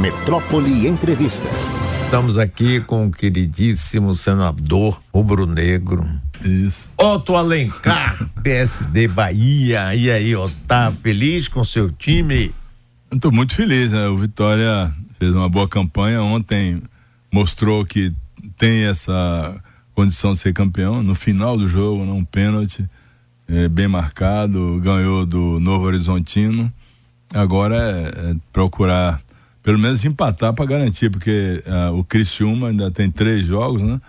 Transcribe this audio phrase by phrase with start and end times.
[0.00, 1.46] Metrópole Entrevista.
[2.06, 6.08] Estamos aqui com o queridíssimo senador rubro-negro.
[6.42, 6.90] Isso.
[6.96, 9.94] Otto Alencar, PSD Bahia.
[9.94, 12.50] E aí, Otto, tá feliz com seu time?
[13.12, 14.08] Estou muito feliz, né?
[14.08, 16.22] O Vitória fez uma boa campanha.
[16.22, 16.82] Ontem
[17.30, 18.10] mostrou que
[18.56, 19.62] tem essa
[19.94, 21.02] condição de ser campeão.
[21.02, 22.88] No final do jogo, um pênalti
[23.46, 26.72] é, bem marcado, ganhou do Novo Horizontino.
[27.34, 29.20] Agora é, é procurar
[29.62, 34.00] pelo menos empatar para garantir, porque uh, o Criciúma ainda tem três jogos, né?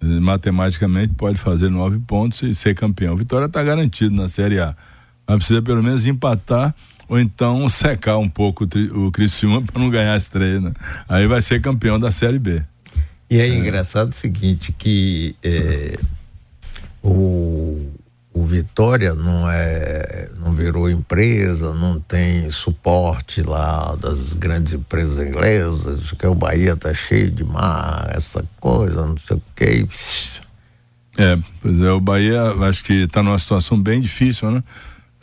[0.00, 3.16] Matematicamente pode fazer nove pontos e ser campeão.
[3.16, 4.76] Vitória está garantido na Série A.
[5.26, 6.74] Mas precisa pelo menos empatar
[7.08, 10.72] ou então secar um pouco o, o Criciúma para não ganhar as três, né?
[11.08, 12.62] Aí vai ser campeão da Série B.
[13.30, 13.54] E é, é.
[13.54, 15.98] engraçado o seguinte, que é,
[17.02, 17.93] o
[18.34, 26.10] o Vitória não é não virou empresa, não tem suporte lá das grandes empresas inglesas,
[26.12, 29.88] que o Bahia tá cheio de mar, essa coisa, não sei o que.
[31.16, 34.64] É, pois é, o Bahia acho que está numa situação bem difícil, né?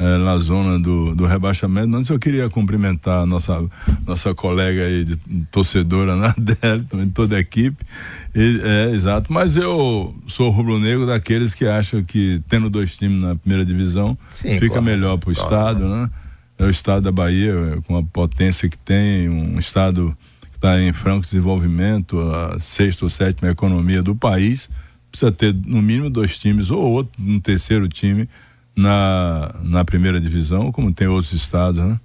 [0.02, 1.96] É, na zona do, do rebaixamento.
[1.96, 3.64] Antes eu queria cumprimentar a nossa,
[4.04, 5.16] nossa colega aí, de,
[5.52, 7.86] torcedora na dela, também toda a equipe.
[8.34, 13.36] E, é, exato, mas eu sou rubro-negro daqueles que acham que tendo dois times na
[13.36, 15.50] primeira divisão Sim, fica claro, melhor para o claro.
[15.50, 16.10] estado, né?
[16.58, 17.54] É o estado da Bahia,
[17.86, 20.18] com a potência que tem, um estado
[20.50, 24.68] que está em franco desenvolvimento, a sexta ou sétima economia do país,
[25.12, 28.28] precisa ter no mínimo dois times ou outro, um terceiro time
[28.76, 32.00] na, na primeira divisão, como tem outros estados, né?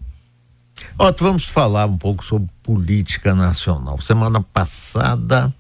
[0.99, 4.01] Otto, vamos falar um pouco sobre política nacional.
[4.01, 5.53] Semana passada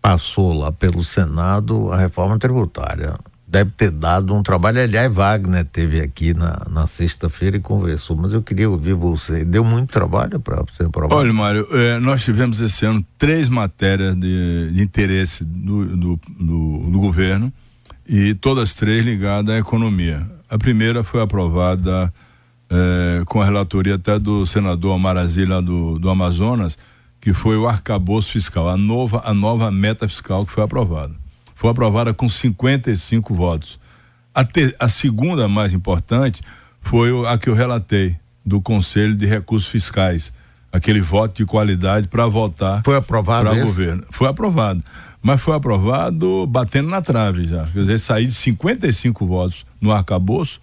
[0.00, 3.14] passou lá pelo Senado a reforma tributária.
[3.46, 4.80] Deve ter dado um trabalho.
[4.80, 9.44] Aliás, Wagner teve aqui na, na sexta-feira e conversou, mas eu queria ouvir você.
[9.44, 11.16] Deu muito trabalho para você aprovar?
[11.16, 16.90] Olha, Mário, eh, nós tivemos esse ano três matérias de, de interesse do, do, do,
[16.90, 17.52] do governo
[18.06, 20.26] e todas três ligadas à economia.
[20.50, 22.12] A primeira foi aprovada
[22.70, 26.76] é, com a relatoria até do senador Amarazzi do, do Amazonas,
[27.20, 31.14] que foi o arcabouço fiscal, a nova, a nova meta fiscal que foi aprovada.
[31.54, 33.78] Foi aprovada com 55 votos.
[34.34, 36.42] A, te, a segunda mais importante
[36.80, 40.32] foi a que eu relatei, do Conselho de Recursos Fiscais,
[40.72, 44.04] aquele voto de qualidade para votar para o governo.
[44.10, 44.82] Foi aprovado
[45.22, 47.64] mas foi aprovado batendo na trave já.
[47.64, 50.60] Quer dizer, sair de 55 votos no arcabouço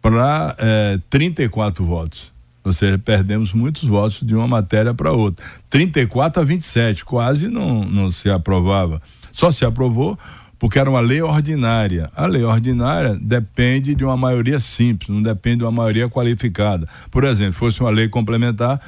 [0.00, 2.32] para é, 34 votos.
[2.64, 5.44] Ou seja, perdemos muitos votos de uma matéria para outra.
[5.68, 9.00] 34 a 27, quase não, não se aprovava.
[9.32, 10.18] Só se aprovou
[10.58, 12.10] porque era uma lei ordinária.
[12.14, 16.88] A lei ordinária depende de uma maioria simples, não depende de uma maioria qualificada.
[17.10, 18.80] Por exemplo, fosse uma lei complementar,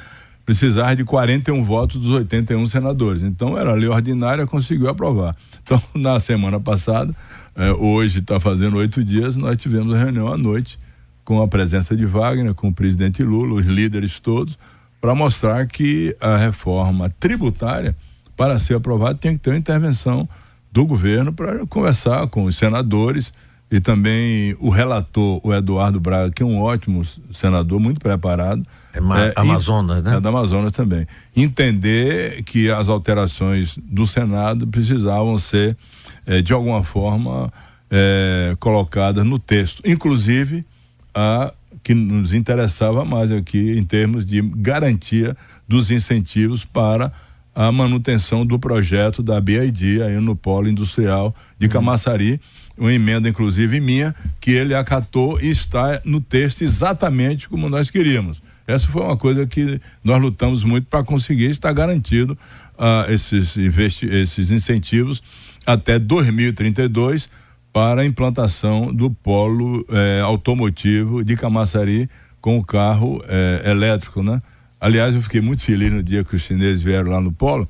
[0.49, 3.21] precisar de 41 votos dos 81 senadores.
[3.21, 5.35] Então, era lei ordinária, conseguiu aprovar.
[5.61, 7.15] Então, na semana passada,
[7.55, 10.79] eh, hoje está fazendo oito dias, nós tivemos a reunião à noite
[11.23, 14.57] com a presença de Wagner, com o presidente Lula, os líderes todos,
[14.99, 17.95] para mostrar que a reforma tributária,
[18.35, 20.27] para ser aprovada, tem que ter uma intervenção
[20.71, 23.31] do governo para conversar com os senadores
[23.71, 28.65] e também o relator, o Eduardo Braga, que é um ótimo senador, muito preparado.
[28.93, 30.17] É, é Amazonas, né?
[30.17, 31.05] É da Amazonas também.
[31.35, 35.77] Entender que as alterações do Senado precisavam ser,
[36.25, 37.53] é, de alguma forma,
[37.91, 39.83] é, colocadas no texto.
[39.85, 40.65] Inclusive,
[41.13, 41.53] a
[41.83, 45.35] que nos interessava mais aqui em termos de garantia
[45.67, 47.11] dos incentivos para
[47.55, 51.71] a manutenção do projeto da BID aí no polo industrial de uhum.
[51.71, 52.39] Camaçari
[52.79, 58.41] uma emenda, inclusive minha, que ele acatou e está no texto exatamente como nós queríamos.
[58.65, 62.37] Essa foi uma coisa que nós lutamos muito para conseguir estar garantido
[62.77, 65.23] uh, esses, esses incentivos
[65.65, 67.29] até 2032
[67.71, 72.09] para a implantação do polo eh, automotivo de Camaçari
[72.41, 74.41] com o carro eh, elétrico, né?
[74.81, 77.69] Aliás, eu fiquei muito feliz no dia que os chineses vieram lá no polo,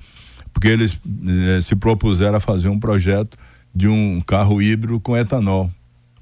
[0.53, 0.97] porque eles
[1.27, 3.37] eh, se propuseram a fazer um projeto
[3.73, 5.69] de um carro híbrido com etanol.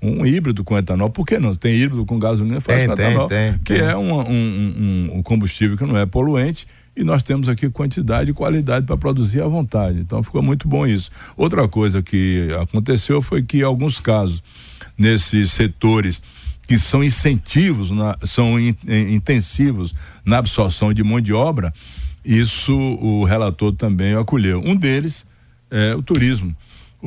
[0.01, 1.55] Um híbrido com etanol, por que não?
[1.55, 3.83] Tem híbrido com gasolina faz tem, com etanol, tem, que tem.
[3.83, 8.33] é um, um, um, combustível que não é poluente e nós temos aqui quantidade e
[8.33, 9.99] qualidade para produzir à vontade.
[9.99, 11.09] Então ficou muito bom isso.
[11.35, 14.43] Outra coisa que aconteceu foi que em alguns casos,
[14.97, 16.21] nesses setores
[16.67, 19.95] que são incentivos, na, são in, in, intensivos
[20.25, 21.73] na absorção de mão de obra,
[22.23, 24.61] isso o relator também acolheu.
[24.63, 25.25] Um deles
[25.71, 26.55] é o turismo.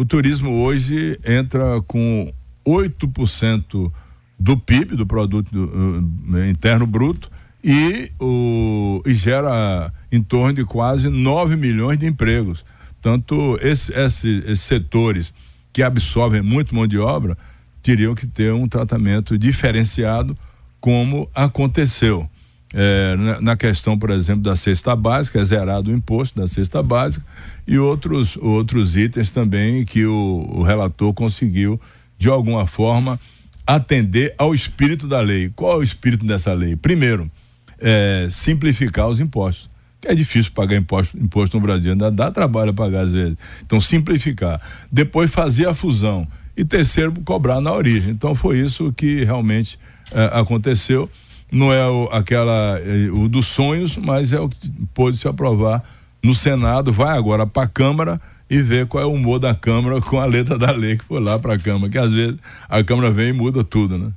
[0.00, 2.32] O turismo hoje entra com
[2.66, 3.92] 8%
[4.38, 7.30] do PIB, do produto do, uh, interno bruto,
[7.62, 12.64] e, o, e gera em torno de quase 9 milhões de empregos.
[12.92, 15.34] Portanto, esse, esse, esses setores
[15.70, 17.36] que absorvem muito mão de obra
[17.82, 20.34] teriam que ter um tratamento diferenciado,
[20.80, 22.26] como aconteceu.
[22.72, 27.24] É, na questão, por exemplo, da cesta básica, é zerado o imposto da cesta básica
[27.66, 31.80] e outros, outros itens também que o, o relator conseguiu,
[32.16, 33.18] de alguma forma,
[33.66, 35.50] atender ao espírito da lei.
[35.54, 36.76] Qual é o espírito dessa lei?
[36.76, 37.30] Primeiro,
[37.78, 39.68] é, simplificar os impostos.
[40.04, 43.36] É difícil pagar imposto, imposto no Brasil, ainda dá trabalho pagar às vezes.
[43.64, 44.60] Então, simplificar.
[44.90, 46.26] Depois, fazer a fusão.
[46.56, 48.10] E terceiro, cobrar na origem.
[48.10, 49.78] Então, foi isso que realmente
[50.12, 51.10] é, aconteceu
[51.50, 55.82] não é o, aquela é, o dos sonhos, mas é o que pôde se aprovar
[56.22, 60.00] no Senado, vai agora para a Câmara e ver qual é o humor da Câmara
[60.00, 62.36] com a letra da lei que foi lá para a Câmara, que às vezes
[62.68, 64.10] a Câmara vem e muda tudo, né?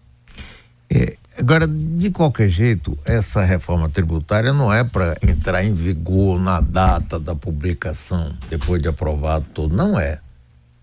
[0.90, 6.60] É, agora, de qualquer jeito, essa reforma tributária não é para entrar em vigor na
[6.60, 10.20] data da publicação, depois de aprovado tudo, não é.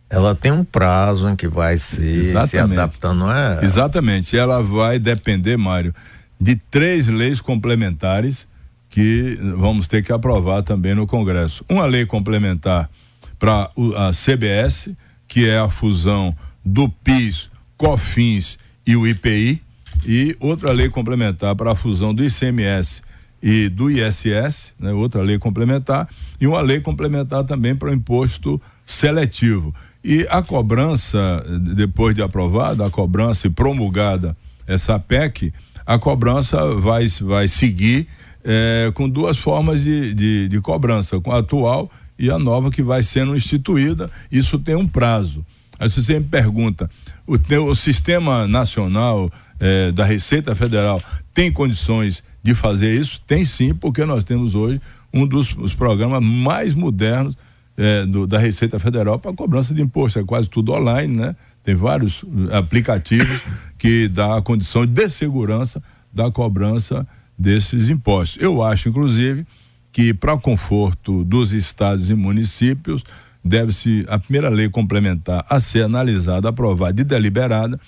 [0.08, 2.48] Ela tem um prazo em que vai Exatamente.
[2.48, 3.60] se adaptando, não é?
[3.62, 4.36] Exatamente.
[4.36, 5.94] Ela vai depender, Mário,
[6.40, 8.48] de três leis complementares
[8.88, 11.64] que vamos ter que aprovar também no Congresso.
[11.68, 12.90] Uma lei complementar
[13.38, 14.90] para a CBS,
[15.28, 19.62] que é a fusão do PIS, COFINS e o IPI,
[20.04, 23.02] e outra lei complementar para a fusão do ICMS
[23.42, 26.08] e do ISS, né, outra lei complementar,
[26.40, 29.74] e uma lei complementar também para o imposto seletivo.
[30.02, 31.44] E a cobrança,
[31.74, 34.36] depois de aprovada, a cobrança e promulgada
[34.66, 35.52] essa PEC,
[35.90, 38.06] a cobrança vai, vai seguir
[38.44, 42.80] é, com duas formas de, de, de cobrança, com a atual e a nova que
[42.80, 44.08] vai sendo instituída.
[44.30, 45.44] Isso tem um prazo.
[45.80, 46.88] Aí você me pergunta,
[47.26, 47.34] o,
[47.64, 51.02] o sistema nacional é, da Receita Federal
[51.34, 53.20] tem condições de fazer isso?
[53.26, 54.80] Tem sim, porque nós temos hoje
[55.12, 57.36] um dos programas mais modernos
[57.76, 60.20] é, do, da Receita Federal para cobrança de imposto.
[60.20, 61.34] É quase tudo online, né?
[61.62, 63.40] Tem vários eh, aplicativos
[63.78, 67.06] que dá a condição de segurança da cobrança
[67.38, 68.42] desses impostos.
[68.42, 69.46] Eu acho, inclusive,
[69.92, 73.04] que para conforto dos estados e municípios,
[73.44, 77.80] deve-se a primeira lei complementar a ser analisada, aprovada e deliberada,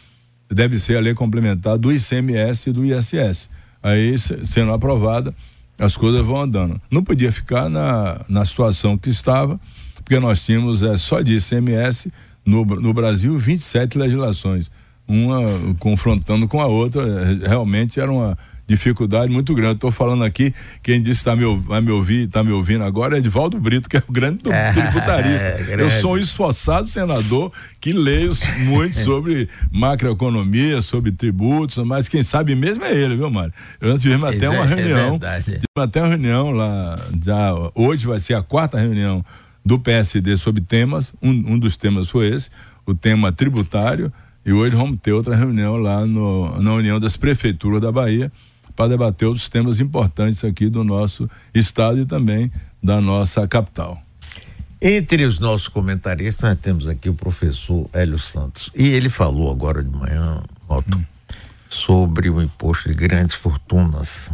[0.50, 3.48] deve ser a lei complementar do ICMS e do ISS.
[3.82, 5.34] Aí, sendo aprovada,
[5.78, 6.80] as coisas vão andando.
[6.90, 9.60] Não podia ficar na, na situação que estava,
[9.94, 12.12] porque nós tínhamos é, só de ICMS
[12.44, 14.70] no, no Brasil 27 legislações,
[15.06, 18.36] uma confrontando com a outra, é, realmente era uma
[18.66, 19.74] dificuldade muito grande.
[19.74, 23.18] Estou falando aqui, quem disse tá me, vai me ouvir, está me ouvindo agora é
[23.18, 25.46] Edvaldo Brito, que é o grande é, tributarista.
[25.46, 32.22] É, Eu sou um esforçado senador que leio muito sobre macroeconomia, sobre tributos, mas quem
[32.22, 33.52] sabe mesmo é ele, viu, Mário?
[33.80, 35.18] Eu tivemos até uma é reunião.
[35.42, 39.24] tivemos até uma reunião lá, já hoje vai ser a quarta reunião
[39.64, 41.12] do PSD sobre temas.
[41.22, 42.50] Um, um dos temas foi esse,
[42.86, 44.12] o tema tributário.
[44.44, 48.30] E hoje vamos ter outra reunião lá no, na União das Prefeituras da Bahia
[48.74, 52.50] para debater outros temas importantes aqui do nosso estado e também
[52.82, 54.02] da nossa capital.
[54.80, 58.68] Entre os nossos comentaristas, nós temos aqui o professor Hélio Santos.
[58.74, 61.04] E ele falou agora de manhã, Otto, hum.
[61.68, 64.28] sobre o imposto de grandes fortunas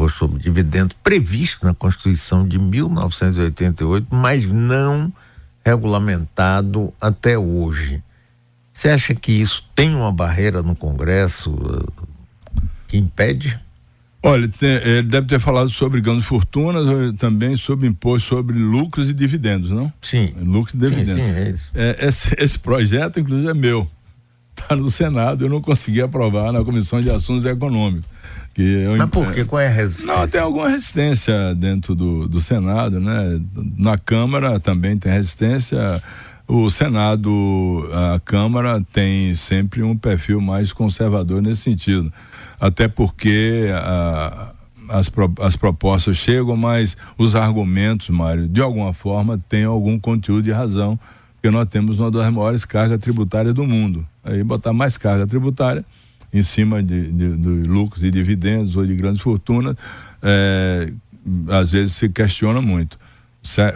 [0.00, 5.12] imposto sobre dividendos previsto na Constituição de 1988, mas não
[5.64, 8.02] regulamentado até hoje.
[8.72, 11.92] Você acha que isso tem uma barreira no Congresso uh,
[12.88, 13.60] que impede?
[14.22, 19.08] Olha, tem, ele deve ter falado sobre grandes fortunas, eh, também sobre imposto sobre lucros
[19.08, 19.90] e dividendos, não?
[20.00, 20.34] Sim.
[20.38, 21.14] Lucros e dividendos.
[21.14, 21.70] Sim, sim, é isso.
[21.74, 23.88] É, esse, esse projeto, inclusive, é meu.
[24.54, 28.06] Está no Senado, eu não consegui aprovar na Comissão de Assuntos Econômicos.
[28.54, 29.44] Que eu, Mas por quê?
[29.44, 30.16] Qual é a resistência?
[30.16, 33.40] Não, tem alguma resistência dentro do, do Senado, né?
[33.76, 36.02] Na Câmara também tem resistência.
[36.48, 42.12] O Senado, a Câmara tem sempre um perfil mais conservador nesse sentido.
[42.60, 44.52] Até porque a,
[44.88, 45.08] as,
[45.40, 50.98] as propostas chegam, mas os argumentos, Mário, de alguma forma, têm algum conteúdo de razão,
[51.34, 54.04] porque nós temos uma das maiores cargas tributárias do mundo.
[54.24, 55.84] Aí botar mais carga tributária
[56.32, 59.76] em cima de, de, de lucros e dividendos ou de grandes fortunas,
[60.22, 60.92] é,
[61.48, 62.98] às vezes se questiona muito.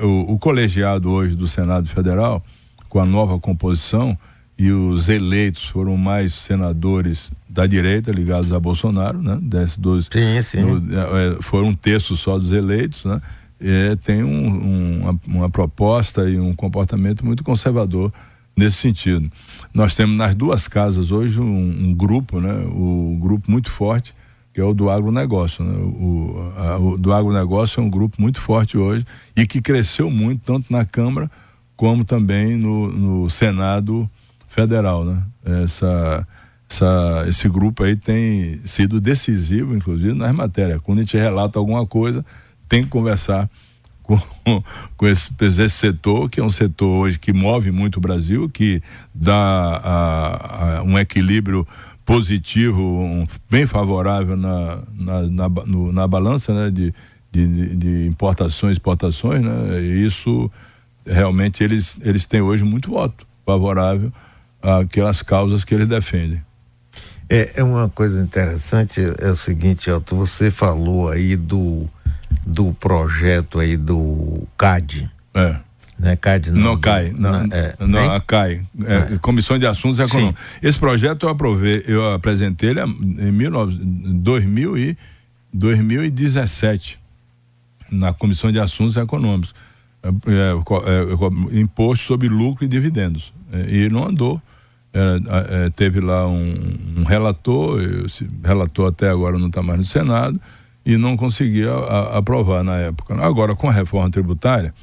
[0.03, 2.45] O, o, colegiado hoje do Senado Federal,
[2.89, 4.17] com a nova composição,
[4.57, 9.39] e os eleitos foram mais senadores da direita ligados a Bolsonaro, né?
[9.43, 10.61] Desses dois, sim, sim.
[10.61, 13.21] No, é, é, foram um terço só dos eleitos, né?
[13.61, 18.13] É, tem um, um, uma, uma proposta e um comportamento muito conservador
[18.57, 19.31] nesse sentido.
[19.75, 22.55] Nós temos nas duas casas hoje um, um grupo, né?
[22.67, 24.15] O um grupo muito forte
[24.55, 25.65] que é o do agronegócio.
[25.65, 25.77] Né?
[25.77, 29.05] O, a, o do agronegócio é um grupo muito forte hoje
[29.37, 31.29] e que cresceu muito, tanto na Câmara
[31.77, 34.09] como também no, no Senado
[34.49, 35.05] Federal.
[35.05, 35.21] Né?
[35.45, 36.27] Essa,
[36.71, 40.81] essa, esse grupo aí tem sido decisivo, inclusive, nas matérias.
[40.85, 42.25] Quando a gente relata alguma coisa,
[42.69, 43.51] tem que conversar
[44.05, 44.19] com,
[44.97, 48.81] com esse, esse, setor, que é um setor hoje que move muito o Brasil, que
[49.13, 51.67] dá a, a, um equilíbrio
[52.05, 56.95] positivo, um, bem favorável na, na, na, no, na balança né, de,
[57.33, 59.81] de, de, importações e exportações, né?
[59.81, 60.51] E isso
[61.07, 64.13] realmente eles, eles têm hoje muito voto favorável
[64.63, 66.43] àquelas causas que eles defendem.
[67.29, 71.89] É, é uma coisa interessante, é o seguinte, Elton, você falou aí do,
[72.47, 75.11] do projeto aí do CAD.
[75.35, 75.57] É.
[75.99, 78.67] Né, CAD não, não cai, não, não, é, não cai.
[78.85, 79.19] É, é.
[79.19, 80.43] Comissão de Assuntos Econômicos.
[80.61, 84.99] Esse projeto eu aprovei, eu apresentei ele em 2000 e
[85.53, 86.99] 2017
[87.93, 89.55] na Comissão de Assuntos Econômicos.
[90.03, 93.33] É, é, é, imposto sobre lucro e dividendos.
[93.69, 94.43] e não andou.
[95.77, 96.55] teve lá um,
[96.99, 100.41] um relator, esse relator até agora não está mais no Senado,
[100.85, 103.15] e não conseguia a, aprovar na época.
[103.25, 104.75] Agora, com a reforma tributária,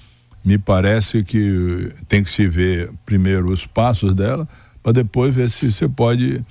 [0.43, 4.48] me parece que tem que se ver primeiro os passos dela,
[4.81, 6.43] para depois ver se você pode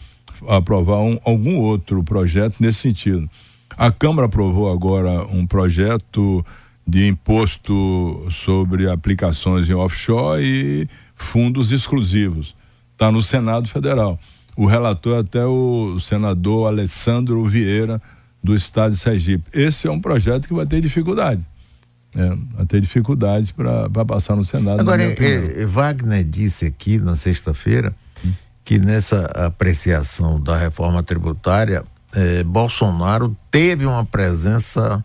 [0.49, 3.29] aprovar um, algum outro projeto nesse sentido.
[3.77, 6.45] A Câmara aprovou agora um projeto
[6.87, 12.57] de imposto sobre aplicações em offshore e fundos exclusivos.
[12.93, 14.19] Está no Senado Federal.
[14.57, 18.03] O relator é até o senador Alessandro Vieira,
[18.43, 19.45] do estado de Sergipe.
[19.53, 21.45] Esse é um projeto que vai ter dificuldade.
[22.15, 24.81] É, vai ter dificuldades para passar no Senado.
[24.81, 27.95] Agora, é, Wagner disse aqui na sexta-feira
[28.25, 28.33] hum.
[28.65, 35.05] que nessa apreciação da reforma tributária, é, Bolsonaro teve uma presença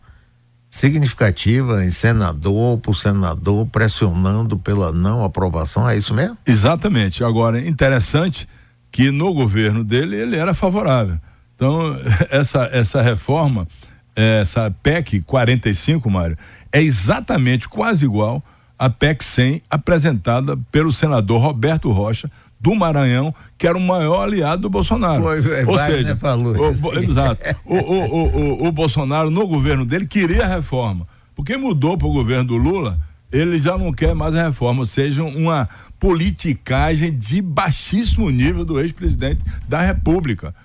[0.75, 6.38] significativa em senador por senador pressionando pela não aprovação, é isso mesmo?
[6.46, 7.24] Exatamente.
[7.24, 8.48] Agora, interessante
[8.92, 11.18] que no governo dele ele era favorável.
[11.55, 11.97] Então,
[12.29, 13.67] essa, essa reforma,
[14.15, 16.38] essa PEC 45, Mário,
[16.71, 18.43] é exatamente quase igual
[18.77, 24.63] à PEC 100 apresentada pelo senador Roberto Rocha do Maranhão, que era o maior aliado
[24.63, 25.24] do Bolsonaro.
[25.24, 27.41] Foi, é, Ou seja, né, falou o, exato.
[27.63, 31.05] O, o, o, o, Bolsonaro, no governo dele, queria a reforma.
[31.35, 32.97] Porque mudou para o governo do Lula,
[33.31, 35.69] ele já não quer mais a reforma, ou seja, uma
[36.00, 40.55] politicagem de baixíssimo nível do ex-presidente da República.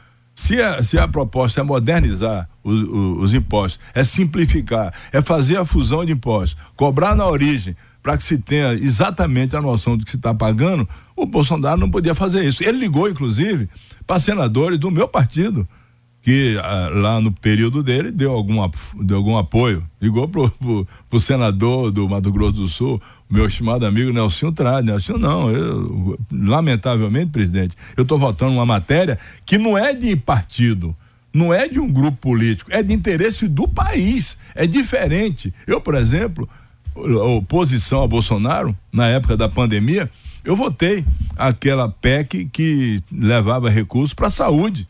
[0.40, 5.58] Se a, se a proposta é modernizar os, os, os, impostos, é simplificar, é fazer
[5.58, 10.04] a fusão de impostos, cobrar na origem, para que se tenha exatamente a noção do
[10.04, 12.64] que se está pagando, o Bolsonaro não podia fazer isso.
[12.64, 13.68] Ele ligou, inclusive,
[14.06, 15.68] para senadores do meu partido,
[16.22, 19.84] que ah, lá no período dele deu, alguma, deu algum apoio.
[20.00, 20.50] Ligou pro,
[21.10, 24.86] pro senador do Mato Grosso do Sul, meu estimado amigo Nelson Trade.
[24.86, 30.94] Nelson, não, eu, lamentavelmente, presidente, eu estou votando uma matéria que não é de partido,
[31.32, 34.36] não é de um grupo político, é de interesse do país.
[34.54, 35.54] É diferente.
[35.66, 36.48] Eu, por exemplo,
[36.94, 40.10] oposição a Bolsonaro, na época da pandemia,
[40.44, 41.04] eu votei
[41.36, 44.88] aquela PEC que levava recursos para a saúde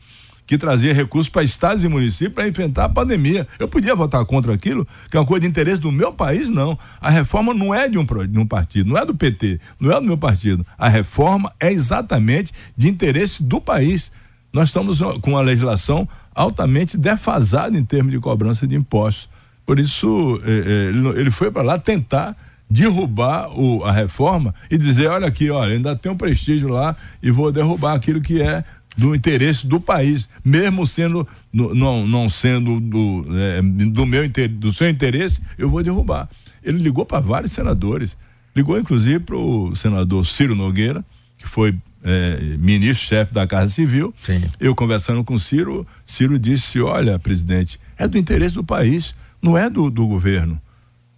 [0.51, 3.47] que trazia recursos para estados e municípios para enfrentar a pandemia.
[3.57, 6.77] Eu podia votar contra aquilo, que é uma coisa de interesse do meu país, não.
[7.01, 10.01] A reforma não é de um, de um partido, não é do PT, não é
[10.01, 10.67] do meu partido.
[10.77, 14.11] A reforma é exatamente de interesse do país.
[14.53, 19.29] Nós estamos com uma legislação altamente defasada em termos de cobrança de impostos.
[19.65, 22.37] Por isso, eh, eh, ele foi para lá tentar
[22.69, 27.31] derrubar o, a reforma e dizer, olha aqui, olha, ainda tem um prestígio lá e
[27.31, 28.65] vou derrubar aquilo que é
[29.01, 34.91] do interesse do país, mesmo sendo não, não sendo do, é, do meu do seu
[34.91, 36.29] interesse, eu vou derrubar.
[36.63, 38.17] Ele ligou para vários senadores,
[38.55, 41.03] ligou inclusive para o senador Ciro Nogueira,
[41.39, 44.15] que foi é, ministro-chefe da Casa Civil.
[44.21, 44.43] Sim.
[44.61, 49.71] Eu conversando com Ciro, Ciro disse: Olha, presidente, é do interesse do país, não é
[49.71, 50.61] do, do governo.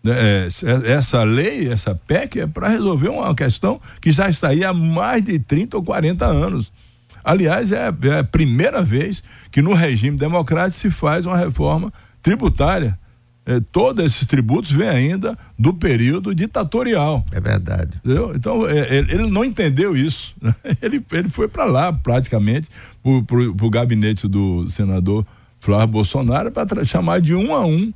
[0.04, 0.48] É,
[0.86, 4.72] é essa lei, essa PEC, é para resolver uma questão que já está aí há
[4.72, 6.72] mais de 30 ou 40 anos.
[7.24, 12.98] Aliás, é, é a primeira vez que no regime democrático se faz uma reforma tributária.
[13.44, 17.24] É, todos esses tributos vêm ainda do período ditatorial.
[17.32, 17.96] É verdade.
[18.04, 18.32] Entendeu?
[18.36, 20.34] Então, é, ele não entendeu isso.
[20.40, 20.54] Né?
[20.80, 22.68] Ele, ele foi para lá, praticamente,
[23.26, 25.26] para o gabinete do senador
[25.58, 27.92] Flávio Bolsonaro, para chamar de um a um,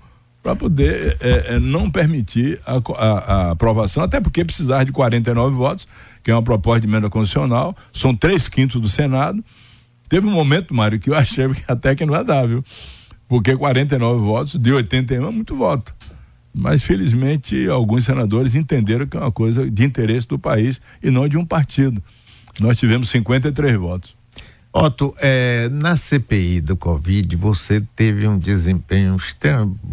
[0.46, 5.56] para poder é, é, não permitir a, a, a aprovação, até porque precisar de 49
[5.56, 5.88] votos
[6.22, 9.44] que é uma proposta de emenda constitucional, são três quintos do Senado.
[10.08, 12.64] Teve um momento, Mário, que eu achei que até que não ia dar, viu?
[13.28, 15.92] porque 49 votos de 81 é muito voto.
[16.54, 21.28] Mas, felizmente, alguns senadores entenderam que é uma coisa de interesse do país e não
[21.28, 22.00] de um partido.
[22.60, 24.16] Nós tivemos 53 votos.
[24.78, 29.16] Otto, é, na CPI do Covid, você teve um desempenho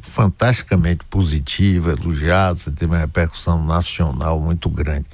[0.01, 5.05] fantasticamente positivo, elogiado, você teve uma repercussão nacional muito grande.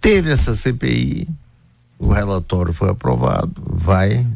[0.00, 1.28] Teve essa CPI,
[1.96, 4.26] o relatório foi aprovado, vai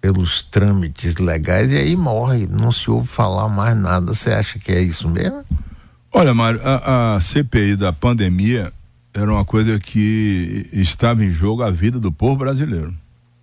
[0.00, 4.14] pelos trâmites legais e aí morre, não se ouve falar mais nada.
[4.14, 5.42] Você acha que é isso mesmo?
[6.12, 8.72] Olha, Mário, a, a CPI da pandemia
[9.12, 12.94] era uma coisa que estava em jogo a vida do povo brasileiro.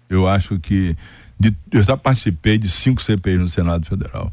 [0.09, 0.95] Eu acho que
[1.39, 4.31] de, eu já participei de cinco CPIs no Senado Federal.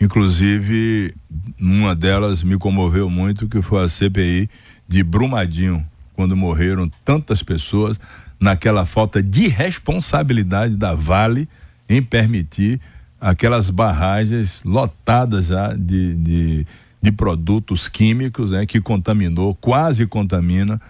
[0.00, 1.14] Inclusive,
[1.60, 4.50] uma delas me comoveu muito, que foi a CPI
[4.86, 7.98] de Brumadinho, quando morreram tantas pessoas
[8.38, 11.48] naquela falta de responsabilidade da Vale
[11.88, 12.80] em permitir
[13.20, 16.66] aquelas barragens lotadas já de, de,
[17.00, 20.80] de produtos químicos, né, que contaminou, quase contamina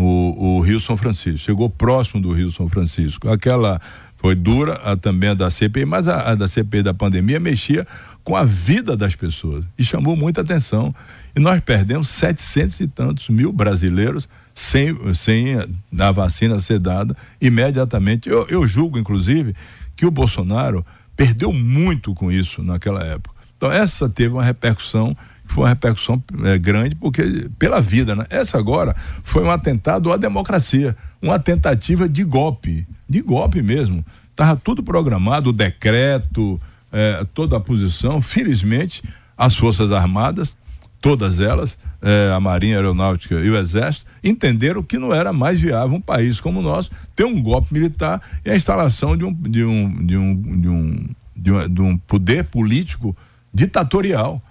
[0.00, 1.38] o, o Rio São Francisco.
[1.38, 3.28] Chegou próximo do Rio São Francisco.
[3.28, 3.80] Aquela
[4.16, 7.84] foi dura a, também a da CPI, mas a, a, da CPI da pandemia mexia
[8.22, 10.94] com a vida das pessoas e chamou muita atenção.
[11.34, 15.56] E nós perdemos 700 e tantos mil brasileiros sem, sem
[15.98, 18.28] a vacina ser dada imediatamente.
[18.28, 19.52] Eu, eu julgo, inclusive,
[19.96, 20.86] que o Bolsonaro
[21.16, 23.34] perdeu muito com isso naquela época.
[23.56, 25.16] Então, essa teve uma repercussão
[25.48, 28.26] foi uma repercussão é, grande porque pela vida, né?
[28.30, 34.04] Essa agora foi um atentado à democracia, uma tentativa de golpe, de golpe mesmo.
[34.36, 36.60] Tava tudo programado, o decreto,
[36.92, 38.22] é, toda a posição.
[38.22, 39.02] Felizmente,
[39.36, 40.54] as forças armadas,
[41.00, 45.58] todas elas, é, a Marinha a Aeronáutica e o Exército, entenderam que não era mais
[45.58, 49.32] viável um país como o nosso ter um golpe militar e a instalação de um
[49.32, 53.16] de um de um de um, de um, de um poder político
[53.52, 54.42] ditatorial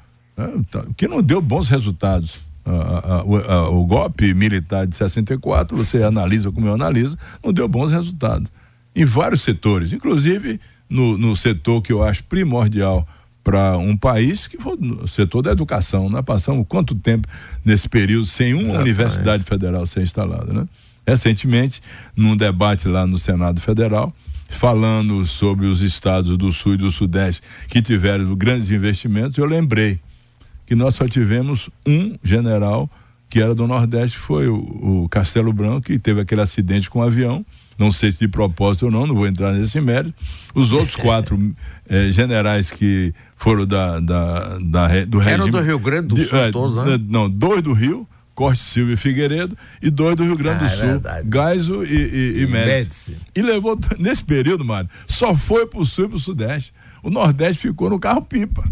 [0.95, 2.39] que não deu bons resultados.
[3.25, 8.51] o, o, golpe militar de 64, você analisa como eu analiso, não deu bons resultados.
[8.95, 10.59] Em vários setores, inclusive
[10.89, 13.07] no, no setor que eu acho primordial
[13.43, 16.09] para um país, que foi o setor da educação.
[16.09, 17.27] Nós passamos quanto tempo
[17.63, 18.81] nesse período sem uma Exatamente.
[18.81, 20.67] universidade federal ser instalada, né?
[21.07, 21.81] Recentemente,
[22.13, 24.13] num debate lá no Senado Federal,
[24.49, 30.01] falando sobre os estados do Sul e do Sudeste que tiveram grandes investimentos, eu lembrei
[30.67, 32.89] que nós só tivemos um general
[33.29, 37.01] que era do Nordeste, foi o, o Castelo Branco, que teve aquele acidente com o
[37.01, 37.45] um avião,
[37.77, 40.13] não sei se de propósito ou não, não vou entrar nesse mérito.
[40.55, 41.55] Os outros quatro
[41.87, 45.33] eh, generais que foram da, da, da do regime.
[45.33, 46.99] Eram do Rio Grande do de, Sul, é, todos, né?
[47.07, 50.73] Não, dois do Rio, Corte Silva e Figueiredo, e dois do Rio Grande ah, do
[50.73, 53.17] é Sul, Gaiso e, e, e, e Médici.
[53.35, 56.73] E levou, nesse período, Mário, só foi pro Sul e pro Sudeste.
[57.03, 58.63] O Nordeste ficou no carro-pipa.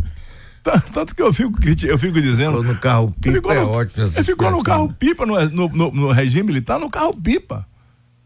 [0.92, 2.64] Tanto que eu fico, eu fico dizendo.
[2.64, 4.06] no carro pipa é ótimo.
[4.06, 7.68] Ele ficou no carro pipa no, no, no, no regime militar, no carro pipa.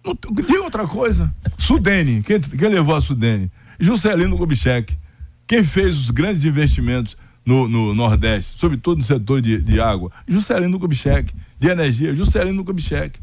[0.04, 1.34] Não, diga outra coisa.
[1.58, 3.52] Sudene, quem, quem levou a Sudene?
[3.80, 4.97] Juscelino Kubitschek.
[5.45, 10.12] Quem fez os grandes investimentos no, no Nordeste, sobretudo no setor de, de água?
[10.28, 11.34] Juscelino Kubitschek.
[11.60, 13.19] De energia, Juscelino Kubitschek.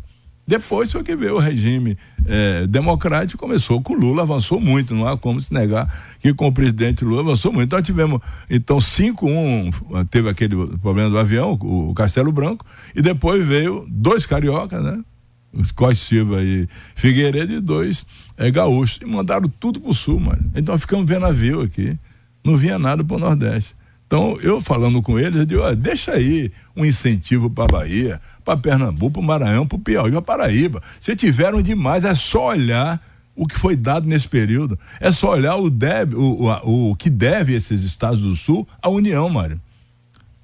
[0.47, 5.19] Depois foi que veio o regime é, democrático, começou com Lula, avançou muito, não há
[5.19, 7.67] como se negar que com o presidente Lula avançou muito.
[7.67, 13.45] Então tivemos, então 5-1, teve aquele problema do avião, o, o, Castelo Branco, e depois
[13.45, 15.03] veio dois cariocas, né?
[15.53, 18.07] Os Costa Silva e Figueiredo e dois
[18.37, 20.51] é, gaúchos, e mandaram tudo pro sul, mano.
[20.55, 21.99] Então ficamos vendo navio aqui,
[22.45, 23.76] não vinha nada pro Nordeste.
[24.07, 28.57] Então, eu falando com eles, eu digo, ó, deixa aí um incentivo para Bahia, para
[28.57, 30.81] Pernambuco, para Maranhão, para Piauí, para Paraíba.
[31.01, 33.03] Se tiveram demais, é só olhar
[33.35, 34.79] o que foi dado nesse período.
[35.01, 38.89] É só olhar o, deve, o, o, o que deve esses estados do Sul à
[38.89, 39.61] União, Mário.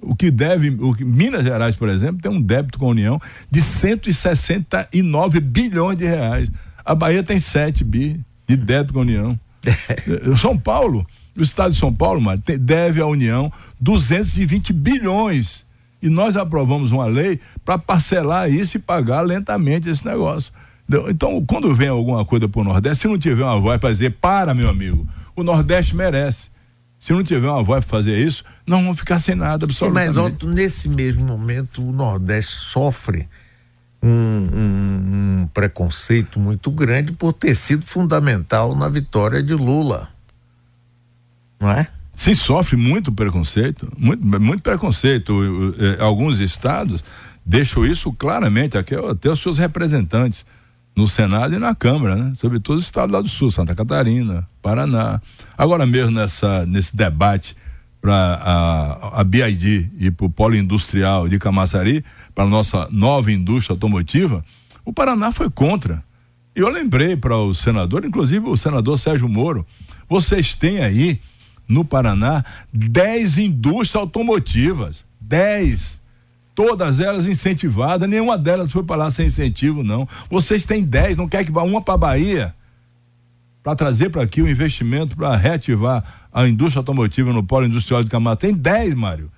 [0.00, 3.20] O que deve, o que, Minas Gerais, por exemplo, tem um débito com a União
[3.48, 6.50] de 169 bilhões de reais.
[6.84, 9.38] A Bahia tem 7 bi de débito com a União.
[10.36, 15.66] São Paulo o estado de São Paulo, Mário, deve à União 220 bilhões.
[16.02, 20.52] E nós aprovamos uma lei para parcelar isso e pagar lentamente esse negócio.
[21.08, 24.10] Então, quando vem alguma coisa para o Nordeste, se não tiver uma voz para dizer,
[24.20, 26.50] para, meu amigo, o Nordeste merece.
[26.98, 30.14] Se não tiver uma voz para fazer isso, não vamos ficar sem nada absolutamente.
[30.14, 33.28] Sim, mas nesse mesmo momento, o Nordeste sofre
[34.02, 40.11] um, um, um preconceito muito grande por ter sido fundamental na vitória de Lula
[41.62, 41.86] não é?
[42.12, 45.32] Se sofre muito preconceito, muito, muito preconceito.
[45.98, 47.02] Alguns estados
[47.46, 48.96] deixam isso claramente, até,
[49.30, 50.44] os seus representantes
[50.94, 52.32] no Senado e na Câmara, né?
[52.36, 55.22] Sobretudo o estado lá do Sul, Santa Catarina, Paraná.
[55.56, 57.56] Agora mesmo nessa, nesse debate
[58.00, 63.74] para a, a BID e para o polo industrial de Camaçari, para nossa nova indústria
[63.74, 64.44] automotiva,
[64.84, 66.04] o Paraná foi contra.
[66.54, 69.64] E eu lembrei para o senador, inclusive o senador Sérgio Moro,
[70.08, 71.20] vocês têm aí
[71.72, 75.04] no Paraná 10 indústrias automotivas.
[75.20, 76.00] 10.
[76.54, 80.06] Todas elas incentivadas, nenhuma delas foi para lá sem incentivo, não.
[80.30, 82.54] Vocês têm 10, não quer que vá uma para Bahia?
[83.62, 88.10] Para trazer para aqui o investimento para reativar a indústria automotiva no polo industrial de
[88.10, 88.40] Camargo.
[88.40, 89.30] Tem 10, Mário.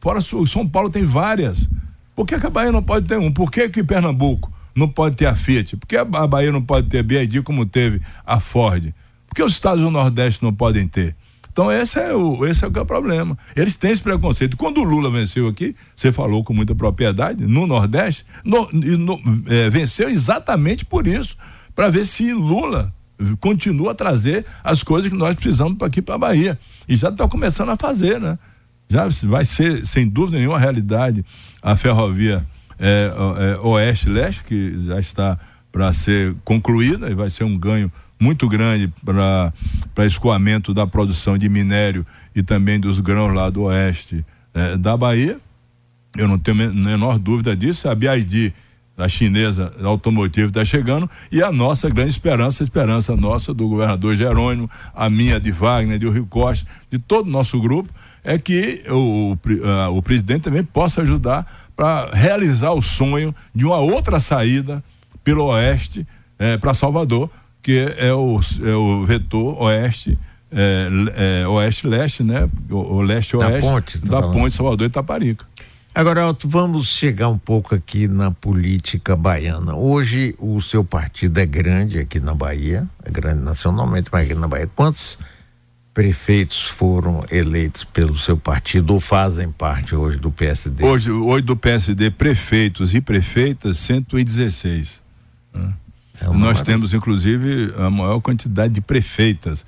[0.00, 1.68] Fora São Paulo tem várias.
[2.16, 3.30] Por que, que, a Bahia não pode ter um?
[3.30, 5.76] Por que, que Pernambuco não pode ter a Fiat?
[5.76, 8.94] Por que a Bahia não pode ter a BID como teve a Ford?
[9.26, 11.16] Por que os estados do Nordeste não podem ter?
[11.52, 13.38] Então esse é o, esse é o, é o problema.
[13.54, 14.56] Eles têm esse preconceito.
[14.56, 19.68] Quando o Lula venceu aqui, você falou com muita propriedade, no Nordeste, no, no, é,
[19.68, 21.36] venceu exatamente por isso,
[21.74, 22.92] para ver se Lula
[23.38, 26.58] continua a trazer as coisas que nós precisamos aqui para a Bahia.
[26.88, 28.38] E já está começando a fazer, né?
[28.88, 31.24] Já vai ser, sem dúvida nenhuma, realidade
[31.62, 32.44] a ferrovia
[32.78, 35.38] é, é, Oeste-Leste, que já está
[35.70, 37.90] para ser concluída e vai ser um ganho
[38.22, 39.52] muito grande para
[40.06, 45.40] escoamento da produção de minério e também dos grãos lá do oeste é, da Bahia.
[46.16, 47.88] Eu não tenho a menor dúvida disso.
[47.88, 48.54] A BID,
[48.96, 54.14] a chinesa automotiva, está chegando e a nossa grande esperança, a esperança nossa do governador
[54.14, 58.84] Jerônimo, a minha de Wagner, de Rio Costa, de todo o nosso grupo, é que
[58.88, 64.84] o, o, o presidente também possa ajudar para realizar o sonho de uma outra saída
[65.24, 66.06] pelo oeste
[66.38, 67.28] é, para Salvador,
[67.62, 70.18] que é o, é o vetor oeste,
[70.50, 72.48] é, é, oeste-leste, né?
[72.68, 75.46] O, leste-oeste da ponte, tá da ponte Salvador e Itaparica.
[75.94, 79.74] Agora, Alto, vamos chegar um pouco aqui na política baiana.
[79.74, 84.48] Hoje o seu partido é grande aqui na Bahia, é grande nacionalmente, mas aqui na
[84.48, 84.70] Bahia.
[84.74, 85.18] Quantos
[85.92, 90.82] prefeitos foram eleitos pelo seu partido ou fazem parte hoje do PSD?
[90.82, 95.02] Hoje, hoje do PSD, prefeitos e prefeitas, 116.
[95.52, 95.74] Né?
[96.22, 96.64] É nós maravilha.
[96.64, 99.66] temos, inclusive, a maior quantidade de prefeitas.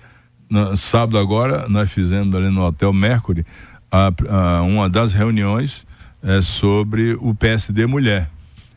[0.49, 3.45] No, sábado agora, nós fizemos ali no Hotel Mercury
[3.91, 5.85] a, a, uma das reuniões
[6.23, 8.31] é, sobre o PSD Mulher,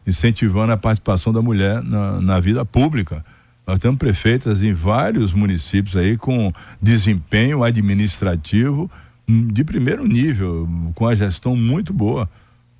[0.06, 3.24] incentivando a participação da mulher na, na vida pública.
[3.66, 8.90] Nós temos prefeitas em vários municípios aí com desempenho administrativo
[9.28, 12.28] hum, de primeiro nível, com a gestão muito boa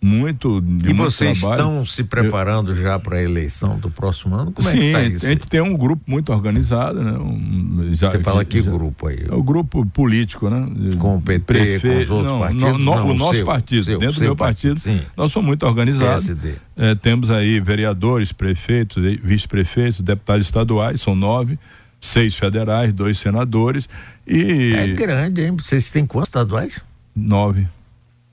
[0.08, 1.60] muito de E muito vocês trabalho.
[1.60, 2.82] estão se preparando Eu...
[2.82, 4.52] já para a eleição do próximo ano?
[4.52, 5.26] Como Sim, é que tá isso?
[5.26, 7.12] a gente tem um grupo muito organizado, né?
[7.18, 9.26] Um, já, Você fala que já, grupo aí?
[9.30, 10.68] É o grupo político, né?
[10.98, 11.88] Com o PT, Prefe...
[11.88, 12.62] com os outros não, partidos?
[12.62, 15.48] Não, não, o nosso seu, partido, seu, dentro seu do meu partido, partido nós somos
[15.48, 16.32] muito organizados.
[16.78, 21.60] É, temos aí vereadores, prefeitos, vice-prefeitos, deputados estaduais, são nove,
[22.00, 23.90] seis federais, dois senadores
[24.26, 24.74] e...
[24.74, 25.56] É grande, hein?
[25.58, 26.82] Vocês têm quantos estaduais?
[27.16, 27.68] Nove.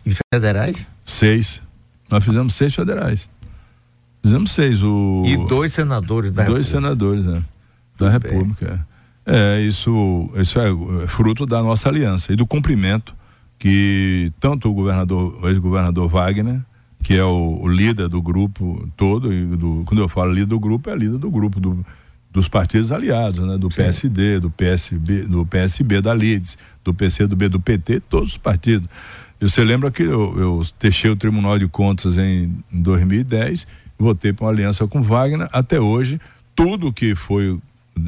[0.05, 0.87] E federais?
[1.05, 1.64] Seis.
[2.15, 3.29] Nós fizemos seis federais.
[4.23, 4.85] Fizemos seis.
[4.85, 5.25] O...
[5.27, 6.87] E dois senadores da dois República.
[7.11, 7.43] Dois senadores, né?
[7.99, 8.87] Da República.
[9.27, 9.57] É.
[9.57, 13.17] é, isso, isso é fruto da nossa aliança e do cumprimento
[13.59, 16.61] que tanto o governador, o ex-governador Wagner,
[17.03, 20.61] que é o, o, líder do grupo todo, e do, quando eu falo líder do
[20.61, 21.85] grupo, é líder do grupo do,
[22.31, 23.59] dos partidos aliados, né?
[23.59, 23.77] Do Sim.
[23.77, 28.37] PSD, do PSB, do PSB, da LIDES, do PC, do B, do PT, todos os
[28.37, 28.89] partidos.
[29.49, 33.67] Você lembra que eu, eu deixei o Tribunal de Contas em, em 2010,
[33.99, 35.49] votei para uma aliança com Wagner.
[35.53, 36.21] Até hoje,
[36.57, 37.59] tudo que foi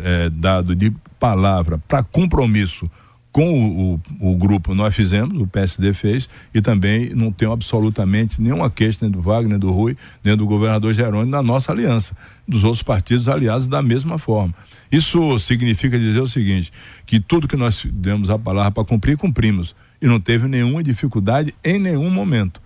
[0.02, 2.90] é, dado de palavra para compromisso
[3.36, 8.40] com o, o, o, grupo nós fizemos, o PSD fez, e também não tem absolutamente
[8.40, 9.94] nenhuma queixa nem do Wagner, nem do Rui,
[10.24, 12.16] nem do governador Jerônimo na nossa aliança,
[12.48, 14.54] dos outros partidos aliados da mesma forma.
[14.90, 16.72] Isso significa dizer o seguinte,
[17.04, 21.54] que tudo que nós demos a palavra para cumprir, cumprimos e não teve nenhuma dificuldade
[21.62, 22.58] em nenhum momento.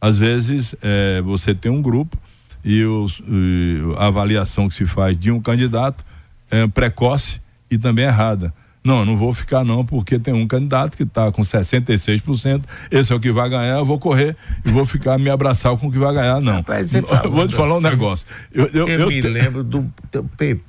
[0.00, 2.18] Às vezes é, você tem um grupo
[2.64, 6.04] e, os, e, a avaliação que se faz de um candidato
[6.50, 8.52] é precoce e também errada.
[8.86, 13.12] Não, eu não vou ficar não, porque tem um candidato que está com 66%, esse
[13.12, 15.92] é o que vai ganhar, eu vou correr e vou ficar me abraçar com o
[15.92, 16.58] que vai ganhar, não.
[16.58, 16.92] Rapaz,
[17.28, 18.28] vou te falar um negócio.
[18.52, 19.26] Eu, eu, eu, eu me te...
[19.26, 20.22] lembro do, do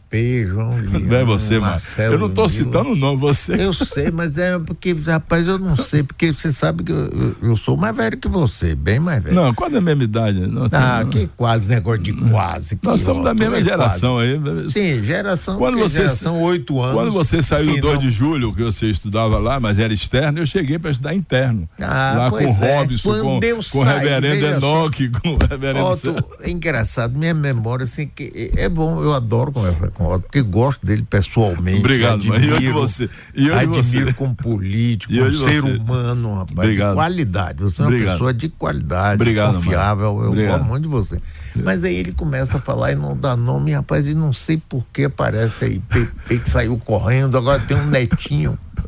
[0.08, 0.72] JP, João
[1.06, 2.13] Não é você, Marcelo.
[2.13, 3.54] Eu não estou citando o nome, você.
[3.54, 7.56] Eu sei, mas é porque, rapaz, eu não sei, porque você sabe que eu, eu
[7.58, 9.36] sou mais velho que você, bem mais velho.
[9.36, 10.48] Não, qual é a mesma idade?
[10.48, 12.80] Não, ah, tem, que quase, negócio de quase.
[12.82, 14.62] Nós somos da mesma geração quase.
[14.62, 14.70] aí.
[14.70, 16.96] Sim, geração, quando você, geração oito anos.
[16.96, 18.02] Quando você saiu Sim, 2 não...
[18.02, 21.67] de julho, que você estudava lá, mas era externo, eu cheguei para estudar interno.
[21.80, 22.80] Ah, lá com o é.
[22.80, 23.39] Robson, com,
[23.72, 25.86] com o reverendo Enoque, com o reverendo.
[25.86, 30.24] Otto, é engraçado, minha memória, assim, que é bom, eu adoro conversar com o Otto,
[30.24, 31.80] porque gosto dele pessoalmente.
[31.80, 33.10] Obrigado, admiro, mas e hoje você?
[33.34, 34.14] E hoje admiro você?
[34.14, 35.72] como político, como ser você?
[35.78, 36.90] humano, rapaz, Obrigado.
[36.90, 37.64] de qualidade.
[37.64, 38.14] Você é uma Obrigado.
[38.14, 40.26] pessoa de qualidade, Obrigado, confiável, mano.
[40.26, 40.58] eu Obrigado.
[40.60, 41.22] gosto muito de você.
[41.56, 44.86] Mas aí ele começa a falar e não dá nome, rapaz, e não sei por
[44.94, 48.58] que aparece aí, Pepe que saiu correndo, agora tem um netinho.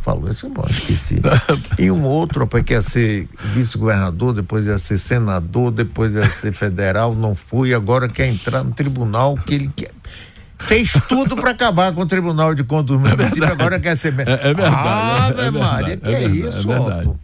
[0.00, 1.20] Falou isso, bom, esqueci.
[1.78, 6.52] e um outro, rapaz, que ia ser vice-governador, depois ia ser senador, depois ia ser
[6.52, 9.92] federal, não fui, agora quer entrar no tribunal que ele quer
[10.58, 13.96] fez tudo para acabar com o Tribunal de Contas do é município, é agora quer
[13.96, 14.14] ser.
[14.20, 14.74] É, é verdade.
[14.74, 17.20] Ave é, é Maria, que é, é isso, é Otto?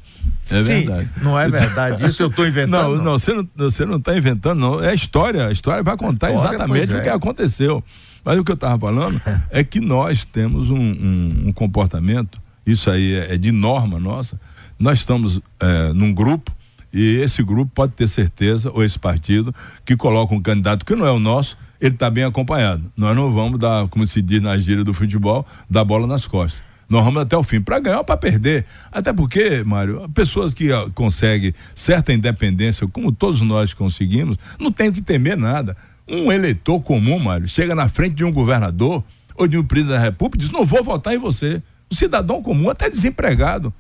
[0.51, 1.05] É verdade.
[1.14, 2.96] Sim, não é verdade isso, eu estou inventando.
[2.96, 4.83] Não, não, você não, você não está inventando, não.
[4.83, 5.46] É história.
[5.46, 7.83] A história vai contar história, exatamente o que aconteceu.
[8.25, 9.20] Mas o que eu estava falando
[9.51, 14.40] é que nós temos um, um, um comportamento, isso aí é, é, de norma nossa.
[14.79, 16.53] Nós estamos é, num grupo
[16.92, 21.07] e esse grupo pode ter certeza, ou esse partido, que coloca um candidato que não
[21.07, 22.92] é o nosso, ele está bem acompanhado.
[22.96, 26.62] Nós não vamos dar, como se diz na gíria do futebol, dar bola nas costas.
[26.88, 28.66] Nós vamos até o fim, para ganhar ou para perder.
[28.90, 35.01] Até porque, Mário, pessoas que conseguem certa independência, como todos nós conseguimos, não tem que
[35.01, 35.75] temer nada.
[36.07, 39.03] Um eleitor comum, Mário, chega na frente de um governador
[39.35, 41.62] ou de um presidente da República e diz: não vou votar em você.
[41.93, 43.71] O cidadão comum, até desempregado,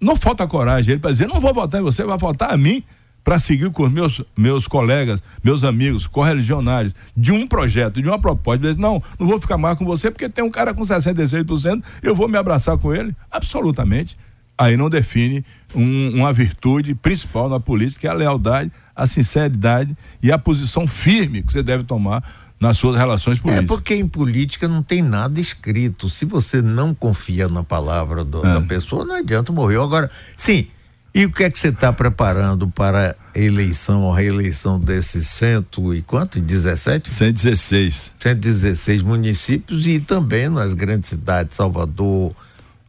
[0.00, 2.82] não falta coragem ele para dizer: não vou votar em você, vai votar a mim
[3.22, 8.18] para seguir com os meus, meus colegas, meus amigos, correligionários, de um projeto, de uma
[8.18, 8.66] proposta.
[8.66, 12.12] Diz, não, não vou ficar mais com você porque tem um cara com 66%, eu
[12.12, 13.14] vou me abraçar com ele.
[13.30, 14.18] Absolutamente.
[14.58, 19.96] Aí não define um, uma virtude principal na política, que é a lealdade, a sinceridade
[20.20, 22.22] e a posição firme que você deve tomar
[22.60, 23.64] nas suas relações é, políticas.
[23.64, 26.08] É porque em política não tem nada escrito.
[26.08, 28.54] Se você não confia na palavra do, é.
[28.54, 29.80] da pessoa, não adianta morrer.
[29.80, 30.68] Agora, sim,
[31.14, 35.94] e o que é que você está preparando para a eleição ou reeleição desses cento
[35.94, 36.40] e quanto?
[36.40, 37.08] 17?
[37.08, 38.14] 116.
[38.18, 42.34] 116 municípios e também nas grandes cidades, Salvador,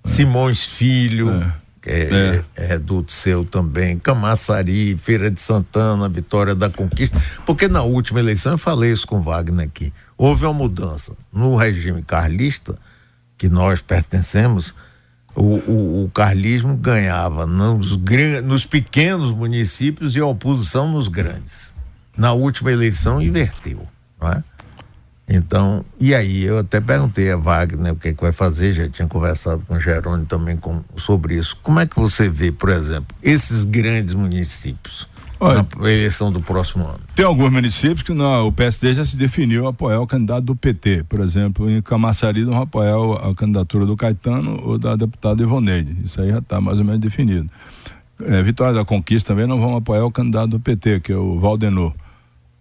[0.03, 0.07] é.
[0.07, 1.53] Simões Filho, é.
[1.85, 2.73] Que é, é.
[2.73, 7.15] é do seu também, Camaçari, Feira de Santana, Vitória da Conquista.
[7.45, 11.15] Porque na última eleição, eu falei isso com Wagner aqui, houve uma mudança.
[11.31, 12.75] No regime carlista,
[13.37, 14.73] que nós pertencemos,
[15.35, 17.95] o, o, o, carlismo ganhava nos,
[18.43, 21.71] nos pequenos municípios e a oposição nos grandes.
[22.17, 23.87] Na última eleição inverteu,
[24.19, 24.43] não é?
[25.27, 28.87] Então, e aí eu até perguntei a Wagner o que, é que vai fazer, já
[28.87, 31.57] tinha conversado com o Jerônimo também com, sobre isso.
[31.63, 35.07] Como é que você vê, por exemplo, esses grandes municípios?
[35.39, 37.01] Olha, na eleição do próximo ano.
[37.13, 40.55] Tem alguns municípios que não, o PSD já se definiu a apoiar o candidato do
[40.55, 41.03] PT.
[41.09, 42.95] Por exemplo, em Camaçari não apoiar
[43.29, 45.97] a candidatura do Caetano ou da deputada Ivoneide.
[46.05, 47.49] Isso aí já está mais ou menos definido.
[48.21, 51.37] É, Vitória da Conquista também não vão apoiar o candidato do PT, que é o
[51.37, 51.93] Valdenor.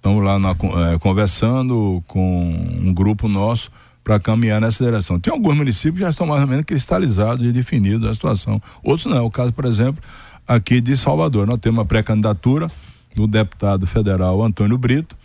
[0.04, 3.70] Estamos lá na, é, conversando com um grupo nosso
[4.04, 5.18] para caminhar nessa direção.
[5.18, 8.60] Tem alguns municípios que já estão mais ou menos cristalizados e definidos a situação.
[8.82, 9.24] Outros não.
[9.24, 10.04] O caso, por exemplo,
[10.46, 11.46] aqui de Salvador.
[11.46, 12.70] Nós temos uma pré-candidatura
[13.16, 15.16] do deputado federal Antônio Brito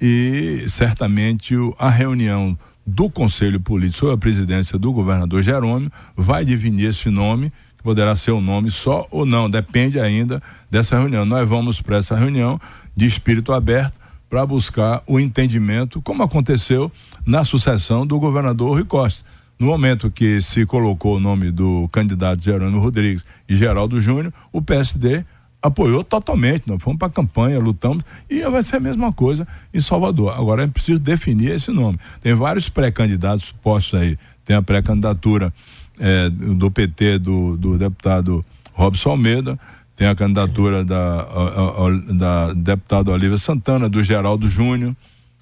[0.00, 6.90] e certamente a reunião do Conselho Político sob a presidência do governador Jerônimo vai definir
[6.90, 10.40] esse nome, que poderá ser um nome só ou não, depende ainda
[10.70, 11.24] dessa reunião.
[11.24, 12.60] Nós vamos para essa reunião
[12.94, 13.98] de espírito aberto
[14.30, 16.90] para buscar o entendimento, como aconteceu
[17.26, 19.24] na sucessão do governador Rui Costa
[19.60, 24.62] no momento que se colocou o nome do candidato Jerônimo Rodrigues e Geraldo Júnior, o
[24.62, 25.22] PSD
[25.62, 26.62] apoiou totalmente.
[26.66, 30.32] Nós fomos para a campanha, lutamos e vai ser a mesma coisa em Salvador.
[30.32, 31.98] Agora é preciso definir esse nome.
[32.22, 34.18] Tem vários pré-candidatos postos aí.
[34.46, 35.52] Tem a pré-candidatura
[35.98, 39.60] é, do PT do, do deputado Robson Almeida,
[40.00, 44.96] tem a candidatura da, a, a, da deputada Olivia Santana, do Geraldo Júnior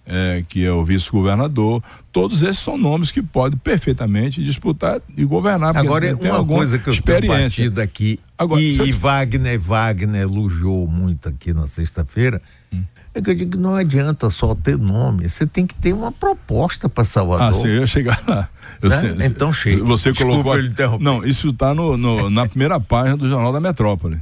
[0.08, 5.76] é, que é o vice-governador, todos esses são nomes que podem perfeitamente disputar e governar.
[5.76, 11.28] Agora, é uma coisa que eu tenho aqui, Agora, e, e Wagner, Wagner elogiou muito
[11.28, 12.40] aqui na sexta-feira,
[12.72, 12.82] hum.
[13.14, 16.10] é que eu digo que não adianta só ter nome, você tem que ter uma
[16.10, 17.48] proposta para Salvador.
[17.48, 18.48] Ah, sim, eu chegar lá.
[18.80, 18.96] Eu né?
[18.96, 19.84] sei, então chega.
[19.84, 20.98] Você Desculpa colocou.
[21.00, 24.18] Não, isso está no, no, na primeira página do Jornal da Metrópole.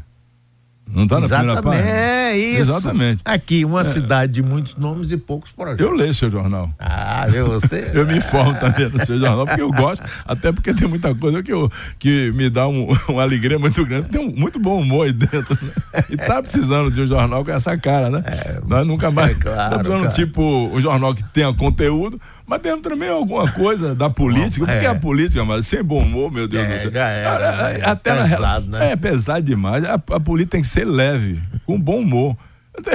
[0.88, 1.98] Não está na Exatamente, primeira página?
[1.98, 2.60] É isso.
[2.60, 3.22] Exatamente.
[3.24, 3.84] Aqui, uma É.
[3.84, 5.84] cidade de muitos nomes e poucos projetos.
[5.84, 6.70] Eu leio seu jornal.
[6.78, 7.90] Ah, viu você?
[7.94, 11.42] Eu me informo também no seu jornal, porque eu gosto, até porque tem muita coisa
[11.42, 14.08] que, eu, que me dá um- uma alegria muito grande.
[14.10, 15.58] Tem um muito bom humor aí dentro.
[15.60, 16.04] Né?
[16.10, 18.22] E tá precisando de um jornal com essa cara, né?
[18.66, 19.32] Nós nunca mais.
[19.32, 20.14] é claro, tá precisando, claro.
[20.16, 24.64] tipo, um jornal que tenha conteúdo, mas tem também alguma coisa da política.
[24.66, 24.88] Bom, Porque é.
[24.88, 26.92] a política, mas sem bom humor, meu Deus É, do céu.
[26.92, 27.80] já era, Ah, né?
[27.84, 28.92] Até na Pesado, né?
[28.92, 29.84] É pesado demais.
[29.84, 32.36] A, a política tem que ser leve, com bom humor.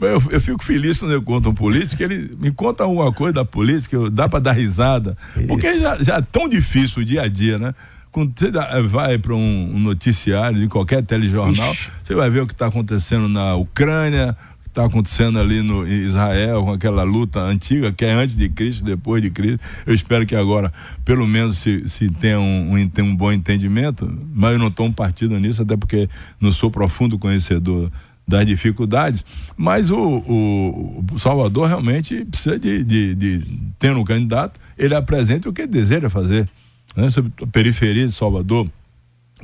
[0.00, 3.44] Eu, eu fico feliz quando eu conto um político, ele me conta alguma coisa da
[3.44, 5.16] política, eu- dá para dar risada.
[5.46, 7.74] Porque já, já é tão difícil o dia a dia, né?
[8.10, 8.50] Quando você
[8.88, 11.88] vai para um, um noticiário de qualquer telejornal, Ixi.
[12.02, 14.36] você vai ver o que está acontecendo na Ucrânia,
[14.74, 19.22] está acontecendo ali no Israel, com aquela luta antiga, que é antes de Cristo, depois
[19.22, 19.60] de Cristo.
[19.86, 20.72] Eu espero que agora,
[21.04, 24.92] pelo menos, se, se tenha um, um, um bom entendimento, mas eu não estou um
[24.92, 26.08] partido nisso, até porque
[26.40, 27.88] não sou profundo conhecedor
[28.26, 29.24] das dificuldades,
[29.56, 33.46] mas o, o- o Salvador realmente precisa de, de, de
[33.78, 36.48] tendo um candidato, ele apresenta o que deseja fazer,
[36.96, 37.10] né?
[37.10, 38.68] Sobre a periferia de Salvador,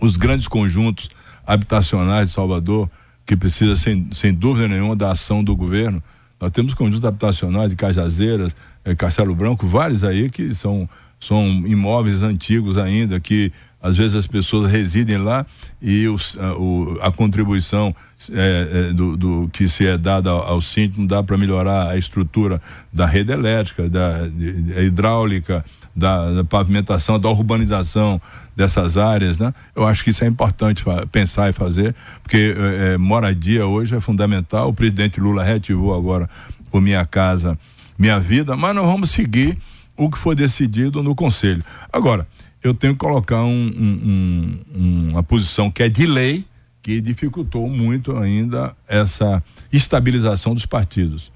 [0.00, 1.08] os grandes conjuntos
[1.46, 2.90] habitacionais de Salvador,
[3.30, 6.02] que precisa, sem, sem dúvida nenhuma, da ação do governo.
[6.40, 10.88] Nós temos conjuntos habitacionais de Cajazeiras, eh, Castelo Branco, vários aí que são,
[11.20, 15.46] são imóveis antigos ainda, que às vezes as pessoas residem lá
[15.80, 17.94] e os, a, o- a contribuição
[18.32, 20.60] eh, eh, do, do que se é dada ao, ao
[20.98, 22.60] não dá para melhorar a estrutura
[22.92, 25.64] da rede elétrica, da de- hidráulica,
[25.94, 28.20] da, da pavimentação, da urbanização
[28.56, 29.52] dessas áreas, né?
[29.74, 34.68] Eu acho que isso é importante pensar e fazer, porque eh, moradia hoje é fundamental.
[34.68, 36.28] O presidente Lula reativou agora
[36.70, 37.58] o Minha Casa,
[37.98, 39.58] Minha Vida, mas nós vamos seguir
[39.96, 41.62] o que foi decidido no Conselho.
[41.92, 42.26] Agora,
[42.62, 46.44] eu tenho que colocar um- um- uma posição que é de lei,
[46.82, 51.30] que dificultou muito ainda essa estabilização dos partidos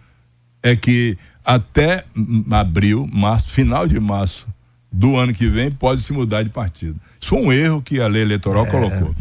[0.63, 2.05] é que até
[2.51, 4.47] abril, março, final de março
[4.91, 6.99] do ano que vem, pode se mudar de partido.
[7.21, 9.15] Isso foi um erro que a lei eleitoral colocou.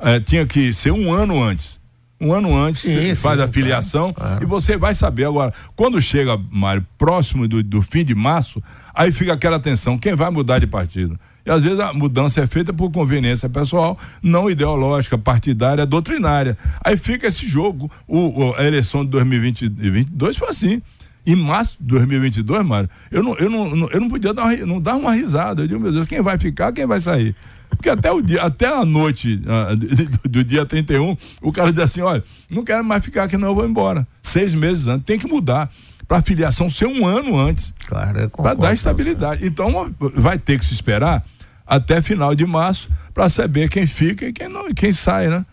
[0.00, 1.78] É, tinha que ser um ano antes.
[2.20, 4.42] Um ano antes, Sim, você sim, faz a claro, filiação claro.
[4.42, 5.52] e você vai saber agora.
[5.76, 8.60] Quando chega, Mário, próximo do, do fim de março,
[8.92, 11.18] aí fica aquela tensão: quem vai mudar de partido?
[11.46, 16.58] E às vezes a mudança é feita por conveniência pessoal, não ideológica, partidária, doutrinária.
[16.84, 17.88] Aí fica esse jogo.
[18.06, 20.82] O, o- a eleição de 2022 foi assim.
[21.26, 24.80] Em março de 2022, Mário, eu não, eu não, eu não podia dar uma, não
[24.80, 25.62] dar uma risada.
[25.62, 27.34] Eu digo, meu Deus, quem vai ficar, quem vai sair?
[27.70, 31.82] Porque até, o dia, até a noite ah, do, do dia 31, o cara diz
[31.82, 34.06] assim: olha, não quero mais ficar aqui, não, eu vou embora.
[34.22, 35.70] Seis meses antes, tem que mudar.
[36.06, 39.46] Para a filiação ser um ano antes Claro, para dar estabilidade.
[39.46, 41.22] Então vai ter que se esperar
[41.66, 45.44] até final de março para saber quem fica e quem não, e quem sai, né?